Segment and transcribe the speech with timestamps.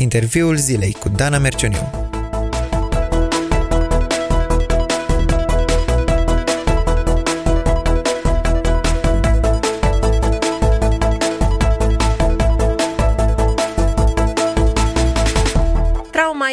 [0.00, 2.08] Interviul zilei cu Dana Mercioniu.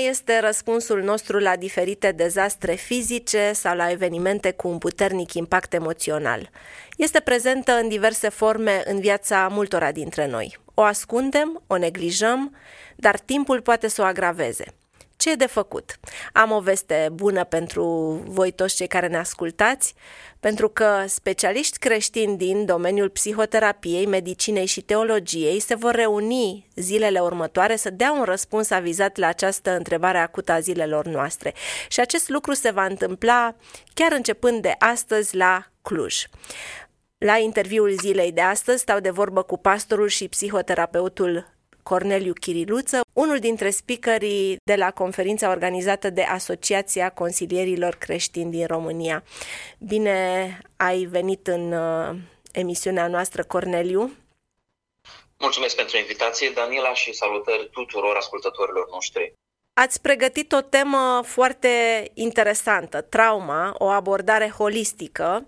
[0.09, 6.49] este răspunsul nostru la diferite dezastre fizice sau la evenimente cu un puternic impact emoțional.
[6.97, 10.64] Este prezentă în diverse forme în viața multora dintre noi.
[10.77, 12.55] O ascundem, o neglijăm,
[12.95, 14.65] dar timpul poate să o agraveze.
[15.17, 15.99] Ce e de făcut?
[16.33, 17.85] Am o veste bună pentru
[18.25, 19.93] voi toți cei care ne ascultați,
[20.39, 27.75] pentru că specialiști creștini din domeniul psihoterapiei, medicinei și teologiei se vor reuni zilele următoare
[27.75, 31.53] să dea un răspuns avizat la această întrebare acută a zilelor noastre.
[31.87, 33.55] Și acest lucru se va întâmpla
[33.93, 36.23] chiar începând de astăzi la Cluj.
[37.17, 43.39] La interviul zilei de astăzi stau de vorbă cu pastorul și psihoterapeutul Corneliu Chiriluță, unul
[43.39, 49.23] dintre speakerii de la conferința organizată de Asociația Consilierilor Creștini din România.
[49.79, 52.15] Bine ai venit în uh,
[52.51, 54.11] emisiunea noastră, Corneliu.
[55.39, 59.33] Mulțumesc pentru invitație, Daniela, și salutări tuturor ascultătorilor noștri.
[59.73, 61.69] Ați pregătit o temă foarte
[62.13, 65.47] interesantă, trauma, o abordare holistică.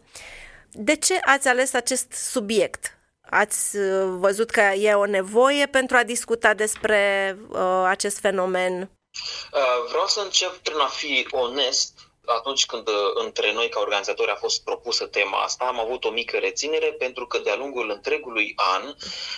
[0.71, 2.97] De ce ați ales acest subiect?
[3.29, 8.81] Ați uh, văzut că e o nevoie pentru a discuta despre uh, acest fenomen?
[8.81, 11.93] Uh, vreau să încep prin a fi onest.
[12.25, 16.09] Atunci când uh, între noi ca organizatori a fost propusă tema asta, am avut o
[16.09, 18.93] mică reținere pentru că de-a lungul întregului an,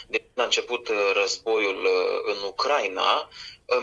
[0.08, 1.88] de când a început războiul
[2.26, 3.30] în Ucraina,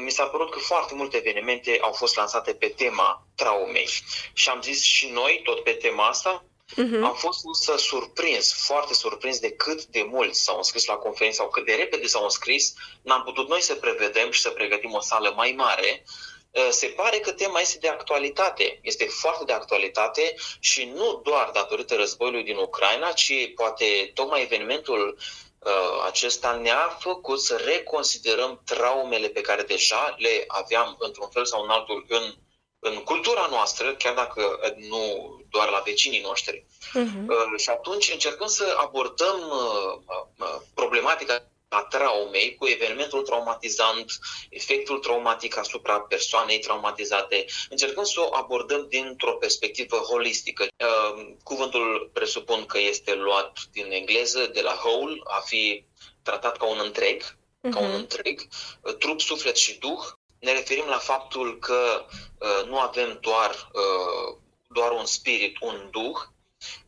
[0.05, 3.89] mi s-a părut că foarte multe evenimente au fost lansate pe tema traumei.
[4.33, 6.45] Și am zis și noi, tot pe tema asta,
[6.75, 7.03] Uh-huh.
[7.03, 11.49] Am fost însă surprins, foarte surprins de cât de mult s-au înscris la conferință sau
[11.49, 12.75] cât de repede s-au înscris.
[13.03, 16.05] N-am putut noi să prevedem și să pregătim o sală mai mare.
[16.51, 21.51] Uh, se pare că tema este de actualitate, este foarte de actualitate și nu doar
[21.53, 25.19] datorită războiului din Ucraina, ci poate tocmai evenimentul
[25.59, 31.63] uh, acesta ne-a făcut să reconsiderăm traumele pe care deja le aveam într-un fel sau
[31.63, 32.35] în altul în
[32.79, 36.65] în cultura noastră, chiar dacă eh, nu doar la vecinii noștri.
[36.89, 37.57] Uh-huh.
[37.57, 39.41] Și atunci încercăm să abordăm
[40.39, 44.19] uh, problematica a traumei cu evenimentul traumatizant,
[44.51, 47.45] efectul traumatic asupra persoanei traumatizate.
[47.69, 50.67] Încercăm să o abordăm dintr-o perspectivă holistică.
[51.43, 55.85] Cuvântul presupun că este luat din engleză, de la whole, a fi
[56.23, 57.71] tratat ca un întreg, uh-huh.
[57.71, 57.99] ca un mhm.
[57.99, 58.41] întreg,
[58.99, 60.05] trup, suflet și duh,
[60.47, 62.07] ne referim la faptul că
[62.39, 64.37] uh, nu avem doar, uh,
[64.69, 66.19] doar un spirit, un duh,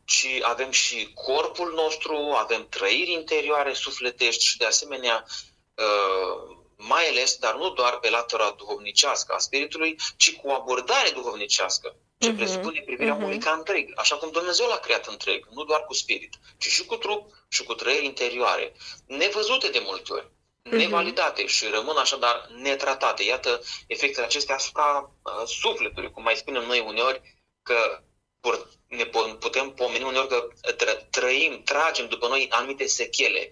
[0.04, 5.24] ci avem și corpul nostru, avem trăiri interioare sufletești și de asemenea
[5.74, 11.10] uh, mai ales, dar nu doar pe latura duhovnicească a spiritului, ci cu o abordare
[11.10, 12.36] duhovnicească, ce uh-huh.
[12.36, 13.18] presupune privirea uh-huh.
[13.18, 16.84] omului ca întreg, așa cum Dumnezeu l-a creat întreg, nu doar cu spirit, ci și
[16.84, 18.72] cu trup și cu trăiri interioare,
[19.06, 20.28] nevăzute de multe ori.
[20.68, 20.76] Mhm.
[20.76, 23.22] nevalidate și rămân așadar netratate.
[23.22, 27.20] Iată efectele acestea asupra uh, sufletului, cum mai spunem noi uneori,
[27.62, 28.02] că
[28.86, 29.04] ne
[29.38, 30.48] putem pomeni uneori că
[31.10, 33.50] trăim, tragem după noi anumite sechele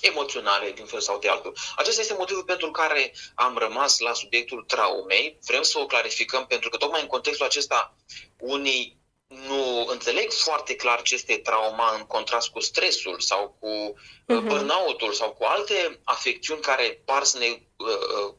[0.00, 1.56] emoționale, din fel sau de altul.
[1.76, 5.38] Acesta este motivul pentru care am rămas la subiectul traumei.
[5.46, 7.96] Vrem să o clarificăm pentru că tocmai în contextul acesta
[8.38, 8.98] unii
[9.28, 14.46] nu înțeleg foarte clar ce este trauma în contrast cu stresul sau cu uh-huh.
[14.46, 17.86] burnout-ul sau cu alte afecțiuni care par să ne uh,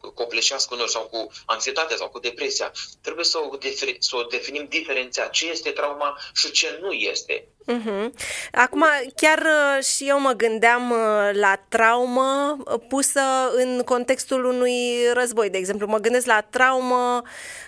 [0.02, 2.72] uh, copleșească uneori sau cu anxietatea sau cu depresia.
[3.02, 7.48] Trebuie să o, defri- să o definim diferenția ce este trauma și ce nu este.
[7.68, 8.10] Uh-huh.
[8.52, 8.86] Acum,
[9.16, 12.58] chiar uh, și eu mă gândeam uh, la traumă
[12.88, 13.22] pusă
[13.54, 15.88] în contextul unui război, de exemplu.
[15.88, 17.22] Mă gândesc la traumă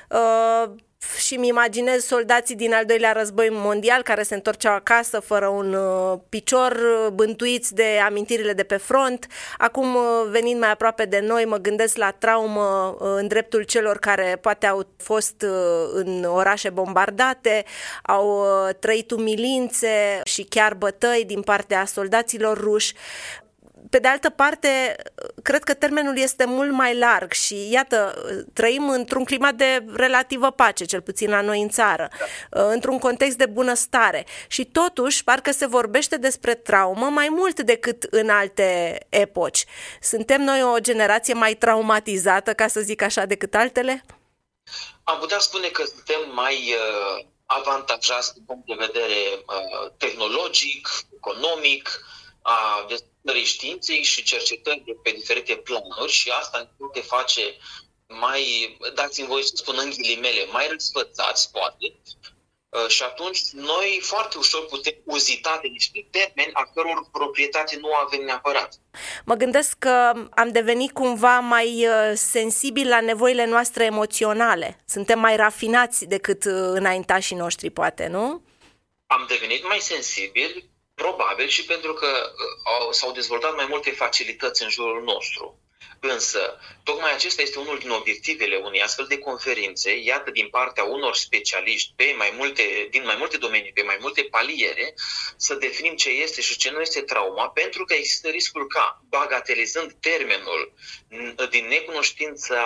[0.09, 0.71] uh,
[1.17, 5.73] și mi imaginez soldații din al doilea război mondial care se întorceau acasă fără un
[5.73, 9.27] uh, picior, uh, bântuiți de amintirile de pe front.
[9.57, 13.97] Acum, uh, venind mai aproape de noi, mă gândesc la traumă uh, în dreptul celor
[13.97, 17.63] care poate au fost uh, în orașe bombardate,
[18.03, 22.93] au uh, trăit umilințe și chiar bătăi din partea soldaților ruși.
[23.91, 24.95] Pe de altă parte,
[25.43, 28.13] cred că termenul este mult mai larg și iată,
[28.53, 32.09] trăim într-un climat de relativă pace, cel puțin la noi în țară,
[32.49, 32.63] da.
[32.63, 38.29] într-un context de bunăstare și totuși parcă se vorbește despre traumă mai mult decât în
[38.29, 39.65] alte epoci.
[40.01, 44.05] Suntem noi o generație mai traumatizată, ca să zic așa, decât altele?
[45.03, 51.89] Am putea spune că suntem mai uh, avantajați din punct de vedere uh, tehnologic, economic,
[52.41, 57.57] a dezvoltării științei și cercetării pe diferite planuri și asta ne poate face
[58.07, 61.95] mai, dați-mi voi să spun în ghilimele, mai răsfățați, poate,
[62.71, 67.93] Uh, și atunci noi foarte ușor putem uzita de niște termeni a căror proprietate nu
[67.93, 68.79] avem neapărat.
[69.25, 74.79] Mă gândesc că am devenit cumva mai uh, sensibil la nevoile noastre emoționale.
[74.85, 78.43] Suntem mai rafinați decât uh, înaintașii noștri, poate, nu?
[79.07, 80.69] Am devenit mai sensibili,
[81.01, 82.31] probabil și pentru că
[82.91, 85.59] s-au dezvoltat mai multe facilități în jurul nostru.
[85.99, 91.15] Însă, tocmai acesta este unul din obiectivele unei astfel de conferințe, iată din partea unor
[91.15, 94.93] specialiști pe mai multe, din mai multe domenii, pe mai multe paliere,
[95.37, 99.93] să definim ce este și ce nu este trauma, pentru că există riscul ca, bagatelizând
[99.99, 100.73] termenul
[101.49, 102.63] din necunoștința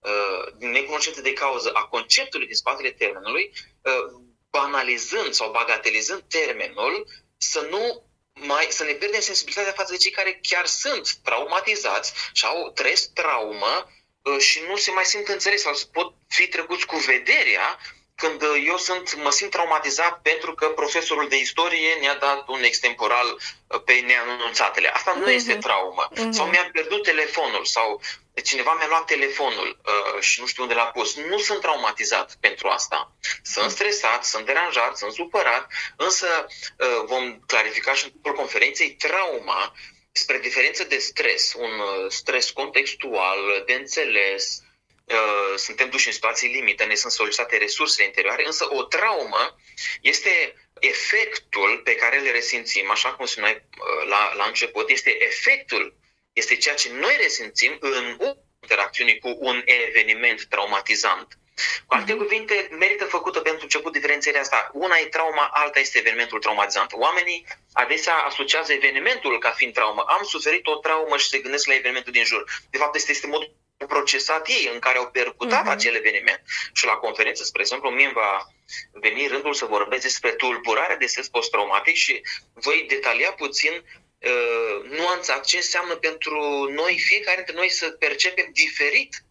[0.00, 3.52] uh, din necunoștință de cauză a conceptului din spatele termenului,
[3.82, 7.06] uh, banalizând sau bagatelizând termenul,
[7.42, 8.04] să nu
[8.34, 13.12] mai, să ne pierdem sensibilitatea față de cei care chiar sunt traumatizați și au trăiesc
[13.12, 13.90] traumă
[14.22, 17.78] uh, și nu se mai simt înțeles sau pot fi trecuți cu vederea
[18.22, 22.62] când uh, eu sunt, mă simt traumatizat pentru că profesorul de istorie ne-a dat un
[22.62, 24.88] extemporal uh, pe neanunțatele.
[24.88, 25.34] Asta nu uh-huh.
[25.34, 26.08] este traumă.
[26.10, 26.30] Uh-huh.
[26.30, 28.00] Sau mi-am pierdut telefonul sau
[28.44, 31.16] cineva mi-a luat telefonul uh, și nu știu unde l-a pus.
[31.16, 33.12] Nu sunt traumatizat pentru asta.
[33.42, 35.66] Sunt stresat, sunt deranjat, sunt supărat,
[35.96, 39.74] însă uh, vom clarifica și în timpul conferinței trauma
[40.12, 44.62] spre diferență de stres, un uh, stres contextual, de înțeles,
[45.04, 49.56] uh, suntem duși în situații limite, ne sunt solicitate resursele interioare, însă o traumă
[50.00, 56.00] este efectul pe care îl resimțim, așa cum spuneai uh, la, la început, este efectul
[56.32, 58.16] este ceea ce noi resimțim în
[58.60, 61.38] interacțiune cu un eveniment traumatizant.
[61.86, 62.22] Cu alte mhm.
[62.22, 64.70] cuvinte, merită făcută pentru început diferențierea asta.
[64.72, 66.92] Una e trauma, alta este evenimentul traumatizant.
[66.92, 70.04] Oamenii adesea asociază evenimentul ca fiind traumă.
[70.06, 72.44] Am suferit o traumă și se gândesc la evenimentul din jur.
[72.70, 73.54] De fapt, este, este modul
[73.86, 75.70] procesat ei în care au percutat uh-huh.
[75.70, 76.42] acel eveniment.
[76.72, 78.46] Și la conferință, spre exemplu, mie va
[78.92, 85.38] veni rândul să vorbesc despre tulburarea de stres post-traumatic și voi detalia puțin uh, nuanța,
[85.38, 89.24] ce înseamnă pentru noi, fiecare dintre noi să percepem diferit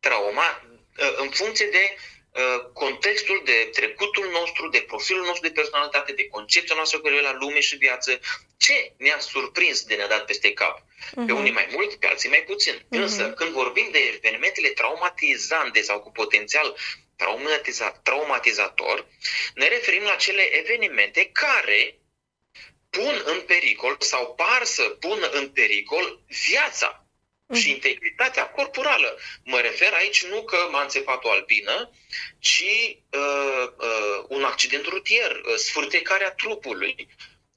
[0.00, 0.62] trauma
[0.98, 2.11] uh, în funcție de uh,
[2.72, 7.60] contextul de trecutul nostru, de profilul nostru de personalitate, de concepția noastră cu la lume
[7.60, 8.20] și viață,
[8.56, 10.80] ce ne-a surprins de ne-a dat peste cap.
[10.80, 11.14] Uh-huh.
[11.14, 11.36] Pe mhm.
[11.36, 12.74] unii mai mult, pe alții mai puțin.
[12.74, 12.88] Uh-huh.
[12.88, 16.76] Însă, când vorbim de evenimentele traumatizante sau cu potențial
[17.16, 19.06] traumatiza- traumatizator,
[19.54, 21.96] ne referim la cele evenimente care
[22.90, 27.01] pun în pericol sau par să pună în pericol viața
[27.54, 27.74] și mhm.
[27.74, 29.18] integritatea corporală.
[29.44, 31.90] Mă refer aici nu că m-a înțepat o albină,
[32.38, 37.08] ci uh, uh, un accident rutier, uh, sfârtecarea trupului,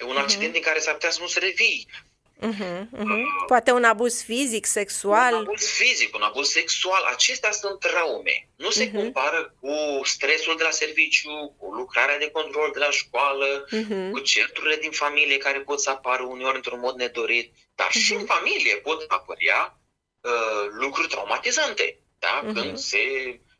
[0.05, 0.53] un accident uh-huh.
[0.53, 1.87] din care s-ar putea să nu se revii,
[2.41, 3.45] Uh-huh, uh-huh.
[3.47, 5.33] Poate un abuz fizic, sexual.
[5.33, 7.03] Un abuz fizic, un abuz sexual.
[7.03, 8.49] Acestea sunt traume.
[8.55, 8.93] Nu se uh-huh.
[8.93, 14.11] compară cu stresul de la serviciu, cu lucrarea de control de la școală, uh-huh.
[14.11, 17.53] cu certurile din familie care pot să apară uneori într-un mod nedorit.
[17.75, 18.03] Dar uh-huh.
[18.03, 19.79] și în familie pot apărea
[20.25, 21.99] uh, lucruri traumatizante.
[22.19, 22.43] Da?
[22.43, 22.53] Uh-huh.
[22.53, 22.99] Când se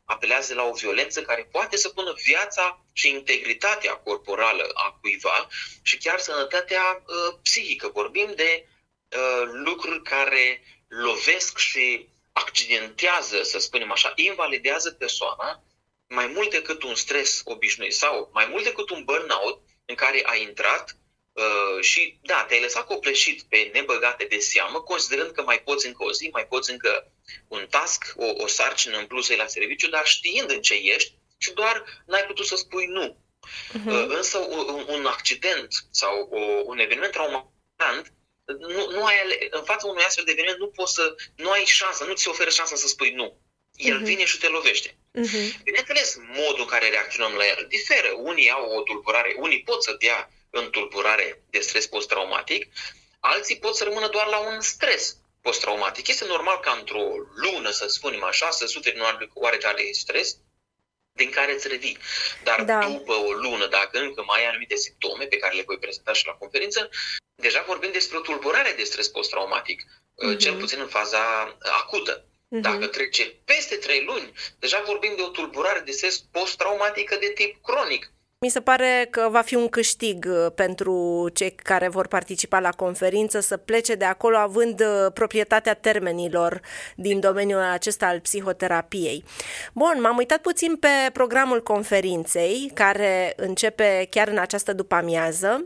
[0.04, 5.48] apelează la o violență care poate să pună viața și integritatea corporală a cuiva
[5.82, 7.90] și chiar sănătatea uh, psihică.
[7.94, 8.66] Vorbim de
[9.16, 15.62] uh, lucruri care lovesc și accidentează, să spunem așa, invalidează persoana
[16.08, 20.34] mai mult decât un stres obișnuit sau mai mult decât un burnout în care a
[20.34, 20.96] intrat
[21.36, 26.04] Uh, și da, te-ai lăsat copleșit pe nebăgate de seamă, considerând că mai poți încă
[26.04, 27.12] o zi, mai poți încă
[27.48, 31.52] un task, o, o sarcină în plus la serviciu, dar știind în ce ești și
[31.52, 33.16] doar n-ai putut să spui nu.
[33.46, 33.86] Uh-huh.
[33.86, 38.12] Uh, însă un, un accident sau o, un eveniment traumatant
[38.44, 42.04] nu, nu ai, în fața unui astfel de eveniment nu poți să, nu ai șansă,
[42.04, 43.40] nu ți se oferă șansa să spui nu.
[43.74, 44.04] El uh-huh.
[44.04, 44.88] vine și te lovește.
[44.88, 45.62] Uh-huh.
[45.62, 48.08] Bineînțeles, modul în care reacționăm la el diferă.
[48.18, 52.66] Unii au o tulburare, unii pot să dea în tulburare de stres post-traumatic,
[53.20, 56.08] alții pot să rămână doar la un stres post-traumatic.
[56.08, 60.36] Este normal ca într-o lună, să spunem așa, să suferi un oarecare stres
[61.12, 61.98] din care îți revii.
[62.42, 62.78] Dar da.
[62.78, 66.26] după o lună, dacă încă mai ai anumite simptome pe care le voi prezenta și
[66.26, 66.88] la conferință,
[67.34, 70.38] deja vorbim despre o tulburare de stres post-traumatic, uh-huh.
[70.38, 72.24] cel puțin în faza acută.
[72.24, 72.60] Uh-huh.
[72.60, 77.62] Dacă trece peste trei luni, deja vorbim de o tulburare de stres post-traumatică de tip
[77.62, 78.12] cronic.
[78.46, 82.70] Mi se pare că va fi un câștig uh, pentru cei care vor participa la
[82.70, 86.60] conferință să plece de acolo având uh, proprietatea termenilor
[86.96, 89.24] din domeniul acesta al psihoterapiei.
[89.72, 95.64] Bun, m-am uitat puțin pe programul conferinței care începe chiar în această după-amiază.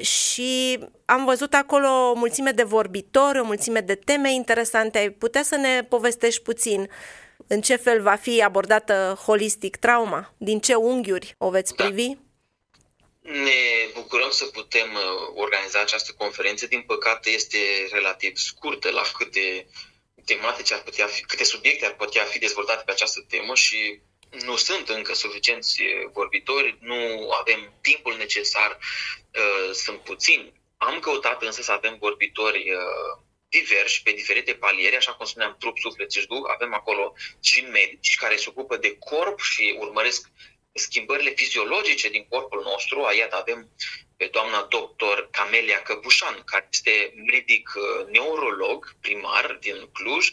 [0.00, 4.98] și am văzut acolo o mulțime de vorbitori, o mulțime de teme interesante.
[4.98, 6.88] Ai putea să ne povestești puțin
[7.52, 10.34] în ce fel va fi abordată holistic trauma?
[10.36, 11.84] Din ce unghiuri o veți da.
[11.84, 12.08] privi?
[13.20, 13.60] Ne
[13.94, 15.02] bucurăm să putem uh,
[15.34, 16.66] organiza această conferință.
[16.66, 17.58] Din păcate este
[17.90, 19.66] relativ scurtă la câte
[20.24, 24.00] tematice ar putea fi, câte subiecte ar putea fi dezvoltate pe această temă și
[24.44, 28.78] nu sunt încă suficienți vorbitori, nu avem timpul necesar,
[29.34, 30.52] uh, sunt puțini.
[30.76, 35.78] Am căutat însă să avem vorbitori uh, diversi, pe diferite paliere, așa cum spuneam, trup,
[35.78, 36.44] suflet și duh.
[36.54, 40.30] Avem acolo și medici care se ocupă de corp și urmăresc
[40.72, 43.10] schimbările fiziologice din corpul nostru.
[43.16, 43.70] Iată, avem
[44.16, 50.32] pe doamna doctor Camelia Căpușan, care este medic uh, neurolog primar din Cluj,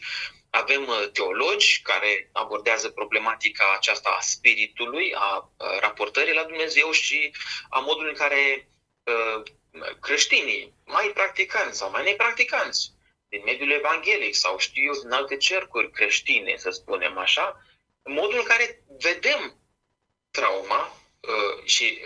[0.50, 7.32] avem uh, teologi care abordează problematica aceasta a spiritului, a uh, raportării la Dumnezeu și
[7.70, 8.70] a modului în care
[9.04, 9.44] uh,
[10.02, 12.92] creștinii, mai practicanți sau mai nepracticanți,
[13.38, 17.66] din mediul evanghelic sau știu eu, din alte cercuri creștine, să spunem așa,
[18.04, 19.58] modul în care vedem
[20.32, 21.02] trauma
[21.64, 22.00] și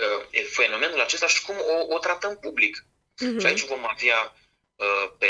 [0.50, 2.86] fenomenul acesta și cum o, o tratăm public.
[2.86, 3.40] Uh-huh.
[3.40, 4.36] Și aici vom avea
[5.18, 5.28] pe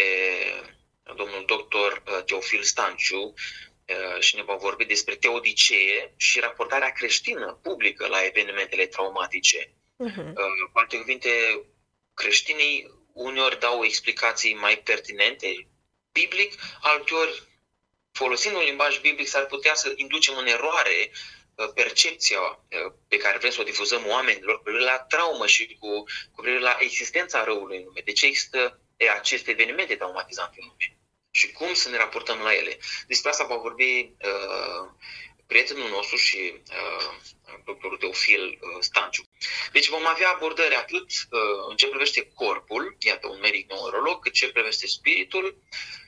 [1.15, 7.59] domnul doctor uh, Teofil Stanciu uh, și ne va vorbi despre teodicee și raportarea creștină
[7.63, 9.73] publică la evenimentele traumatice.
[10.09, 10.33] Uh-huh.
[10.71, 11.29] Cu alte cuvinte,
[12.13, 15.67] creștinii uneori dau explicații mai pertinente
[16.11, 17.43] biblic, alteori
[18.11, 21.11] folosind un limbaj biblic s-ar putea să inducem în eroare
[21.73, 22.39] percepția
[23.07, 26.61] pe care vrem să o difuzăm oamenilor cu privire la traumă și cu, cu privire
[26.61, 28.01] la existența răului în lume.
[28.05, 28.79] De ce există
[29.15, 31.01] aceste evenimente traumatizante în lume?
[31.31, 32.77] și cum să ne raportăm la ele.
[33.07, 34.89] Despre asta va vorbi uh,
[35.51, 37.09] prietenul nostru și uh,
[37.65, 39.23] doctorul Teofil uh, Stanciu.
[39.71, 41.39] Deci vom avea abordări atât uh,
[41.69, 45.45] în ce privește corpul, iată un medic neurolog, cât ce privește spiritul,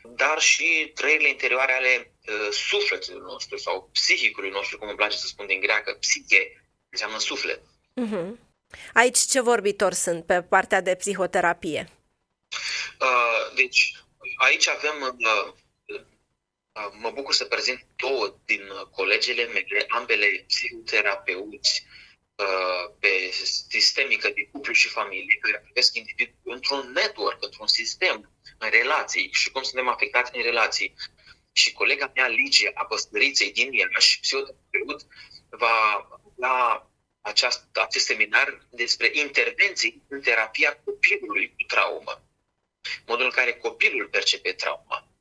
[0.03, 1.93] dar și trăirile interioare ale
[2.27, 6.41] uh, sufletului nostru sau psihicului nostru, cum îmi place să spun din greacă, psiche,
[6.89, 7.61] înseamnă suflet.
[8.03, 8.29] Uh-huh.
[8.93, 11.89] Aici ce vorbitori sunt pe partea de psihoterapie?
[12.99, 13.95] Uh, deci,
[14.35, 15.53] aici avem, uh, uh,
[16.91, 21.85] mă bucur să prezint două din colegele mele, ambele psihoterapeuți
[22.35, 23.29] uh, pe
[23.69, 29.51] sistemică de cuplu și familie, care privesc individul într-un network, într-un sistem, în relații și
[29.51, 30.93] cum suntem afectați în relații.
[31.51, 35.05] Și colega mea, Ligia Apăstăriței din Iași, psihoterapeut,
[35.49, 36.87] va da
[37.21, 42.23] aceast, acest seminar despre intervenții în terapia copilului cu traumă
[43.05, 45.12] modul în care copilul percepe trauma.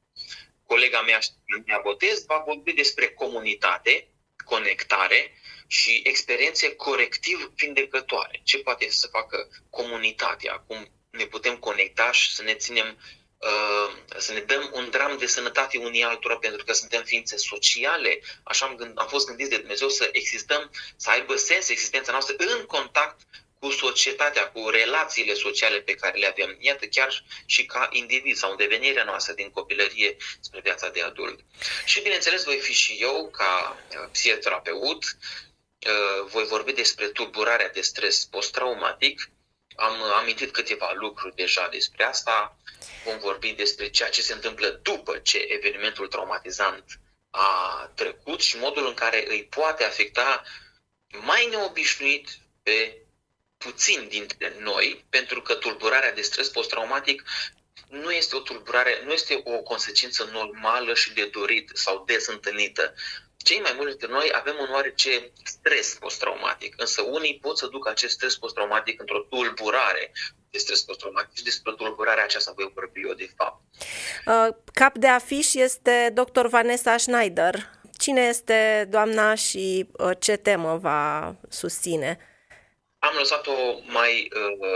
[0.72, 1.18] Colega mea,
[1.66, 4.08] Mia Botez, va vorbi despre comunitate,
[4.44, 5.32] conectare
[5.66, 8.40] și experiențe corectiv vindecătoare.
[8.44, 12.98] Ce poate să facă comunitatea, cum ne putem conecta și să ne ținem
[13.38, 18.20] uh, să ne dăm un dram de sănătate unii altora, pentru că suntem ființe sociale,
[18.42, 22.34] așa am, gând, am fost gândiți de Dumnezeu să existăm, să aibă sens existența noastră
[22.38, 23.20] în contact
[23.62, 26.56] cu societatea, cu relațiile sociale pe care le avem.
[26.60, 31.40] Iată, chiar și ca individ sau în devenirea noastră din copilărie spre viața de adult.
[31.84, 37.80] Și, bineînțeles, voi fi și eu, ca uh, psihoterapeut, uh, voi vorbi despre tulburarea de
[37.80, 39.30] stres post-traumatic.
[39.76, 42.56] Am amintit câteva lucruri deja despre asta.
[43.04, 46.84] Vom vorbi despre ceea ce se întâmplă după ce evenimentul traumatizant
[47.30, 50.42] a trecut și modul în care îi poate afecta
[51.20, 52.28] mai neobișnuit
[52.62, 53.01] pe
[53.62, 57.22] puțin dintre noi, pentru că tulburarea de stres post-traumatic
[57.88, 62.94] nu este o tulburare, nu este o consecință normală și de dorit sau des întâlnită.
[63.36, 67.90] Cei mai mulți dintre noi avem un oarece stres post-traumatic, însă unii pot să ducă
[67.90, 70.12] acest stres post-traumatic într-o tulburare
[70.50, 73.62] de stres post-traumatic și despre tulburarea aceasta voi vorbi eu de fapt.
[74.26, 76.46] Uh, cap de afiș este dr.
[76.46, 77.70] Vanessa Schneider.
[77.98, 82.31] Cine este doamna și uh, ce temă va susține?
[83.08, 84.68] Am lăsat-o mai uh,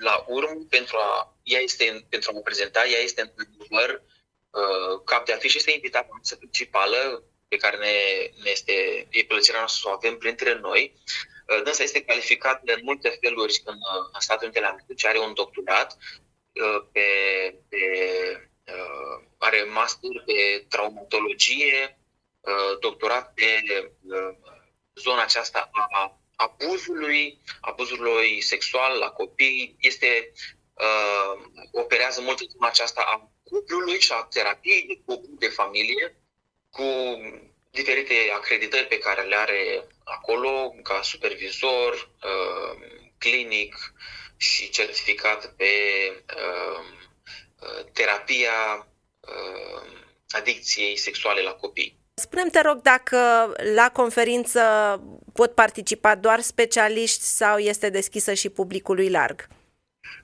[0.00, 4.02] la urmă pentru a, ea este, pentru a mă prezenta, ea este într-adevăr
[4.50, 7.96] uh, cap de afiș, este invitată principală pe care ne,
[8.42, 10.92] ne este, e plăcerea noastră să o avem printre noi.
[11.48, 13.76] Uh, dânsa este calificat în multe feluri în,
[14.12, 15.96] în Statele Unite ale Americii, are un doctorat
[16.52, 17.08] uh, pe,
[17.68, 17.78] pe
[18.66, 21.98] uh, are master pe traumatologie,
[22.40, 23.62] uh, doctorat pe
[24.02, 24.36] uh,
[24.94, 30.32] zona aceasta a abuzului, abuzului sexual la copii, este,
[30.74, 36.18] uh, operează mult în aceasta a cuplului și a terapiei de cuplu, de familie,
[36.70, 36.84] cu
[37.70, 42.86] diferite acreditări pe care le are acolo, ca supervizor, uh,
[43.18, 43.76] clinic,
[44.36, 45.72] și certificat pe
[46.36, 46.84] uh,
[47.92, 48.88] terapia
[49.20, 49.92] uh,
[50.28, 51.98] adicției sexuale la copii.
[52.16, 53.18] Spunem te rog, dacă
[53.74, 54.60] la conferință
[55.32, 59.48] pot participa doar specialiști sau este deschisă și publicului larg?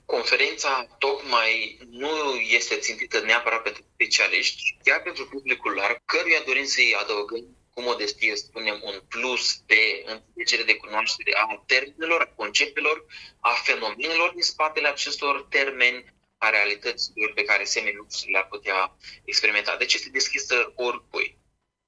[0.05, 6.95] Conferința tocmai nu este țintită neapărat pentru specialiști, chiar pentru publicul larg, căruia dorim să-i
[7.01, 13.05] adăugăm cu modestie, spunem, un plus de înțelegere, de cunoaștere a termenilor, a conceptelor,
[13.39, 16.05] a fenomenelor din spatele acestor termeni,
[16.37, 19.75] a realităților pe care semenii le-ar putea experimenta.
[19.77, 21.39] Deci este deschisă oricui.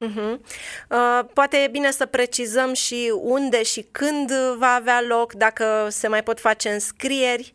[0.03, 0.39] Uh-huh.
[0.89, 6.07] Uh, poate e bine să precizăm și unde și când va avea loc, dacă se
[6.07, 7.53] mai pot face înscrieri.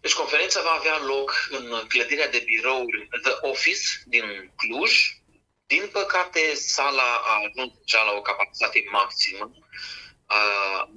[0.00, 4.92] Deci conferința va avea loc în clădirea de birouri The Office din Cluj.
[5.66, 9.50] Din păcate, sala a ajuns deja la o capacitate maximă.
[10.26, 10.38] A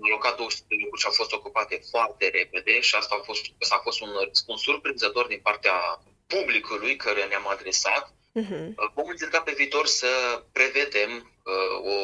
[0.04, 3.76] alocat 200 de locuri și au fost ocupate foarte repede și asta a fost, asta
[3.76, 8.74] a fost un răspuns surprinzător din partea publicului care ne-am adresat Uh-huh.
[8.94, 11.96] Vom încerca pe viitor să prevedem uh, o,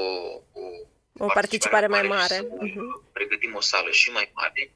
[0.51, 2.38] o, o participare mai mare.
[2.38, 3.12] Uh-huh.
[3.13, 4.72] Pregătim o sală și mai mare.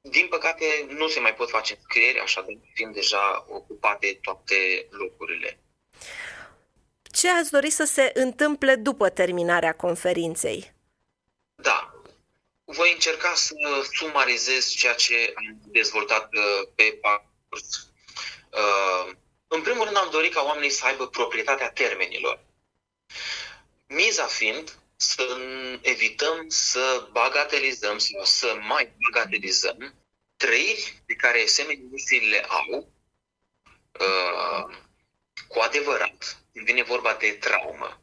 [0.00, 5.58] Din păcate, nu se mai pot face înscrieri, așa de fiind deja ocupate toate locurile.
[7.12, 10.74] Ce ați dori să se întâmple după terminarea conferinței?
[11.54, 11.94] Da,
[12.64, 13.54] voi încerca să
[13.92, 17.90] sumarizez ceea ce am dezvoltat uh, pe parcurs.
[19.66, 22.40] Uh, în primul rând am dorit ca oamenii să aibă proprietatea termenilor.
[23.86, 25.38] Miza fiind să
[25.80, 29.94] evităm să bagatelizăm sau să mai bagatelizăm
[30.36, 32.92] trăiri pe care semenii le au
[34.00, 34.76] uh,
[35.48, 38.00] cu adevărat când vine vorba de traumă.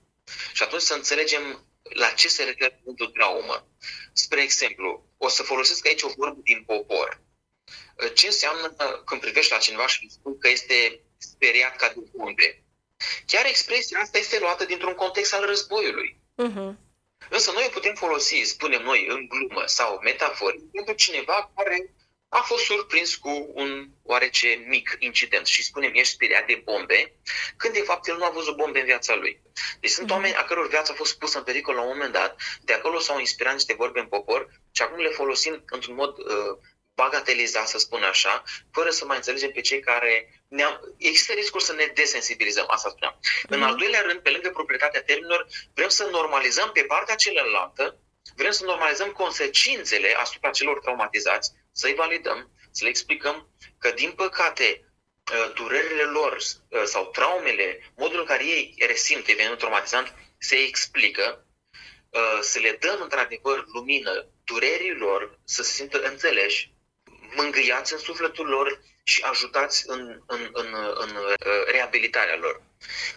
[0.54, 3.68] Și atunci să înțelegem la ce se referă cuvântul traumă.
[4.14, 7.22] Spre exemplu, o să folosesc aici o vorbă din popor.
[8.14, 12.64] Ce înseamnă când privești la cineva și spun că este speriat ca de unde.
[13.26, 16.22] Chiar expresia asta este luată dintr-un context al războiului.
[16.44, 16.74] Uh-huh.
[17.30, 21.94] Însă noi o putem folosi, spunem noi, în glumă sau metaforic, pentru cineva care
[22.30, 27.16] a fost surprins cu un oarece mic incident și spunem ești speriat de bombe,
[27.58, 29.42] când de fapt el nu a văzut bombe în viața lui.
[29.80, 30.12] Deci sunt mm-hmm.
[30.12, 33.00] oameni a căror viața a fost pusă în pericol la un moment dat, de acolo
[33.00, 36.58] s-au inspirat niște vorbe în popor și acum le folosim într-un mod uh,
[36.96, 40.96] bagateliza, să spun așa, fără să mai înțelegem pe cei care ne-am...
[40.98, 43.20] Există riscul să ne desensibilizăm, asta spuneam.
[43.20, 43.50] Mm-hmm.
[43.50, 47.98] În al doilea rând, pe lângă proprietatea termenilor, vrem să normalizăm pe partea celălaltă,
[48.36, 54.94] vrem să normalizăm consecințele asupra celor traumatizați, să-i validăm, să le explicăm că, din păcate,
[55.34, 56.38] ă, durerile lor
[56.72, 61.46] ă, sau traumele, modul în care ei resimt evenimentul traumatizant, se explică,
[62.14, 66.73] ă, să le dăm într-adevăr lumină durerilor, să se simtă înțeleși,
[67.36, 71.34] mângâiați în sufletul lor și ajutați în, în, în, în uh,
[71.66, 72.62] reabilitarea lor.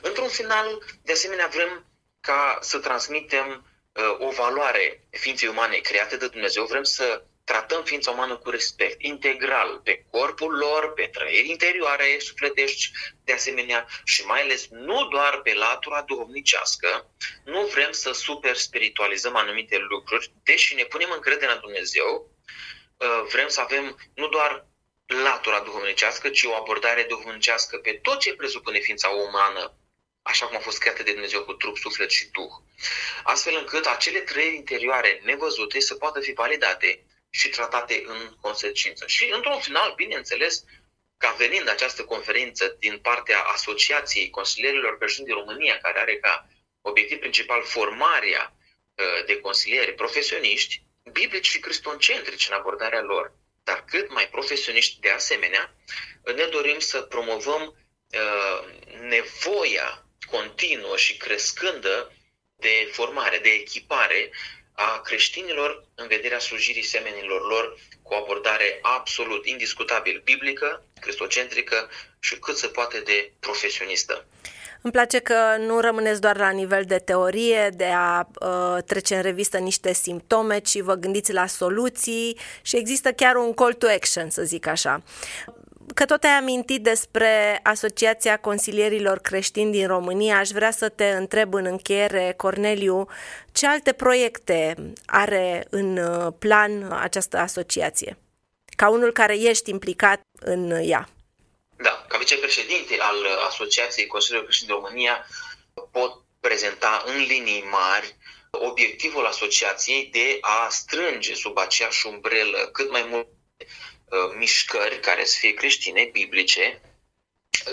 [0.00, 1.86] Într-un final, de asemenea, vrem
[2.20, 8.10] ca să transmitem uh, o valoare ființei umane create de Dumnezeu, vrem să tratăm ființa
[8.10, 12.90] umană cu respect, integral, pe corpul lor, pe trăiri interioare, sufletești,
[13.24, 17.10] de asemenea, și mai ales nu doar pe latura duhovnicească,
[17.44, 22.75] nu vrem să super spiritualizăm anumite lucruri, deși ne punem încredere în Dumnezeu, Uh,
[23.28, 24.66] vrem să avem nu doar
[25.06, 29.78] latura duhovnicească, ci o abordare duhovnicească pe tot ce presupune ființa umană,
[30.22, 32.52] așa cum a fost creată de Dumnezeu cu trup, suflet și duh.
[33.22, 39.06] Astfel încât acele trei interioare nevăzute să poată fi validate și tratate în consecință.
[39.06, 40.64] Și, într-un final, bineînțeles,
[41.16, 46.48] ca venind această conferință din partea Asociației Consilierilor Creștini din România, care are ca
[46.80, 48.56] obiectiv principal formarea
[48.94, 50.82] uh, de consilieri profesioniști,
[51.12, 53.32] biblici și cristoncentrici în abordarea lor,
[53.64, 55.74] dar cât mai profesioniști de asemenea,
[56.34, 58.68] ne dorim să promovăm uh,
[59.00, 62.12] nevoia continuă și crescândă
[62.56, 64.30] de formare, de echipare
[64.72, 71.90] a creștinilor în vederea slujirii semenilor lor cu o abordare absolut indiscutabil biblică, cristocentrică
[72.20, 74.26] și cât se poate de profesionistă.
[74.86, 75.34] Îmi place că
[75.66, 80.58] nu rămâneți doar la nivel de teorie, de a uh, trece în revistă niște simptome,
[80.58, 85.02] ci vă gândiți la soluții și există chiar un call to action, să zic așa.
[85.94, 91.54] Că tot ai amintit despre Asociația Consilierilor Creștini din România, aș vrea să te întreb
[91.54, 93.06] în încheiere, Corneliu,
[93.52, 94.74] ce alte proiecte
[95.06, 98.18] are în uh, plan această asociație?
[98.76, 101.08] Ca unul care ești implicat în ea.
[101.76, 105.26] Da, ca vicepreședinte al Asociației Consiliului Creștin de România
[105.90, 108.16] pot prezenta în linii mari
[108.50, 115.36] obiectivul asociației de a strânge sub aceeași umbrelă cât mai multe uh, mișcări care să
[115.38, 116.80] fie creștine, biblice,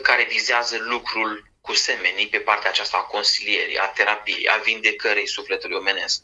[0.01, 5.77] care vizează lucrul cu semenii pe partea aceasta a consilierii, a terapiei, a vindecării sufletului
[5.77, 6.21] omenesc.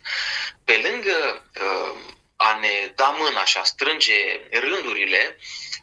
[0.63, 1.97] Pe lângă uh,
[2.35, 5.37] a ne da mâna și a strânge rândurile,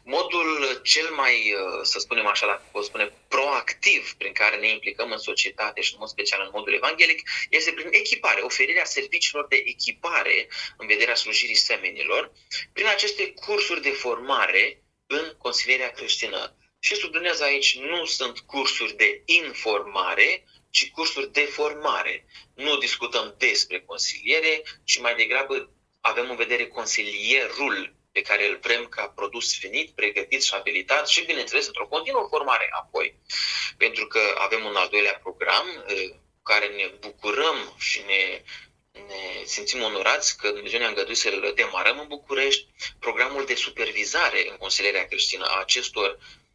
[0.07, 5.11] modul cel mai, uh, să spunem așa, dacă pot spune, proactiv prin care ne implicăm
[5.11, 9.61] în societate și în mod special în modul evanghelic, este prin echipare, oferirea serviciilor de
[9.65, 12.31] echipare în vederea slujirii semenilor,
[12.73, 16.57] prin aceste cursuri de formare în consilierea creștină.
[16.79, 22.25] Și subliniez aici, nu sunt cursuri de informare, ci cursuri de formare.
[22.53, 28.85] Nu discutăm despre consiliere, ci mai degrabă avem în vedere consilierul pe care îl vrem
[28.85, 33.19] ca produs finit, pregătit și abilitat și, bineînțeles, într-o continuă formare apoi.
[33.77, 38.41] Pentru că avem un al doilea program eh, cu care ne bucurăm și ne,
[38.91, 42.67] ne simțim onorați că Dumnezeu ne-a îngăduit să-l demarăm în București,
[42.99, 46.46] programul de supervizare în consilierea creștină a acestor Uh,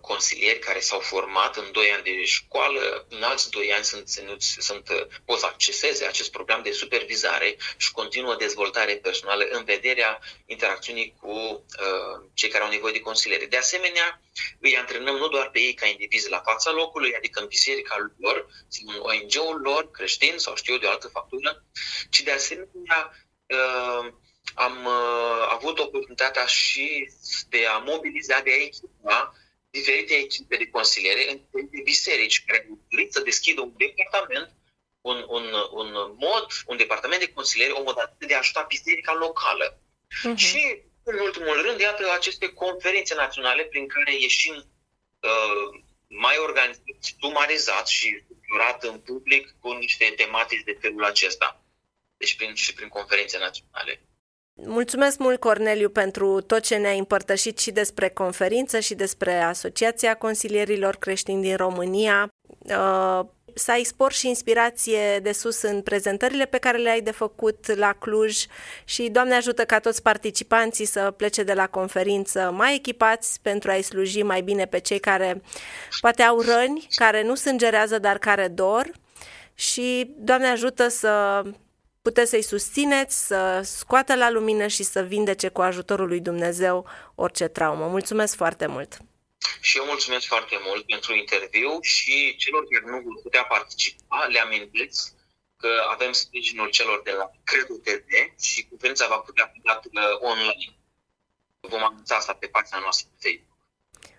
[0.00, 4.56] consilieri care s-au format în 2 ani de școală, în alți 2 ani sunt, ținuți,
[4.60, 10.20] sunt, uh, pot să acceseze acest program de supervizare și continuă dezvoltare personală în vederea
[10.46, 13.46] interacțiunii cu uh, cei care au nevoie de consiliere.
[13.46, 14.20] De asemenea,
[14.60, 18.46] îi antrenăm nu doar pe ei ca indivizi la fața locului, adică în biserica lor,
[18.86, 21.64] în ONG-ul lor, creștin sau știu eu de o altă factură,
[22.10, 24.12] ci de asemenea uh,
[24.54, 27.08] am uh, avut oportunitatea și
[27.48, 29.34] de a mobiliza, de a echipa
[29.76, 34.50] diferite echipe de consiliere în diferite biserici care au dorit să deschidă un departament,
[35.00, 35.44] un, un,
[35.80, 39.66] un mod, un departament de consiliere, o modalitate de a ajuta biserica locală.
[39.76, 40.36] Uh-huh.
[40.36, 45.68] Și, în ultimul rând, iată aceste conferințe naționale prin care ieșim uh,
[46.06, 46.84] mai organizat,
[47.20, 51.60] sumarizat și structurat în public cu niște tematici de felul acesta.
[52.16, 54.00] Deci prin, și prin conferințe naționale.
[54.64, 60.96] Mulțumesc mult, Corneliu, pentru tot ce ne-ai împărtășit și despre conferință și despre Asociația Consilierilor
[60.96, 62.28] Creștini din România.
[62.60, 63.20] Uh,
[63.54, 67.92] să ai spor și inspirație de sus în prezentările pe care le-ai de făcut la
[67.92, 68.44] Cluj
[68.84, 73.82] și Doamne ajută ca toți participanții să plece de la conferință mai echipați pentru a-i
[73.82, 75.42] sluji mai bine pe cei care
[76.00, 78.90] poate au răni, care nu sângerează, dar care dor
[79.54, 81.42] și Doamne ajută să
[82.08, 86.76] puteți să-i susțineți, să scoată la lumină și să vindece cu ajutorul lui Dumnezeu
[87.14, 87.86] orice traumă.
[87.86, 88.92] Mulțumesc foarte mult!
[89.60, 94.40] Și eu mulțumesc foarte mult pentru interviu și celor care nu vor putea participa, le
[94.40, 95.00] amintiți
[95.56, 98.10] că avem sprijinul celor de la Credo TV
[98.46, 99.88] și conferința va putea fi dată
[100.30, 100.72] online.
[101.60, 103.58] Vom anunța asta pe pagina noastră de Facebook.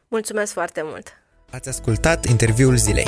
[0.08, 1.08] Mulțumesc foarte mult!
[1.52, 3.08] Ați ascultat interviul zilei.